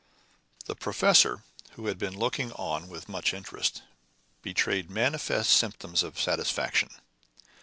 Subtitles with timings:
[0.65, 1.43] The professor,
[1.73, 3.83] who had been looking on with much interest,
[4.41, 6.89] betrayed manifest symptoms of satisfaction.